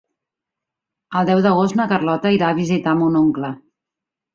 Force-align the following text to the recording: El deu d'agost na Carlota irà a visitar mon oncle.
El 1.21 1.29
deu 1.31 1.43
d'agost 1.47 1.79
na 1.83 1.87
Carlota 1.95 2.35
irà 2.41 2.51
a 2.51 2.59
visitar 2.65 3.01
mon 3.05 3.25
oncle. 3.25 3.59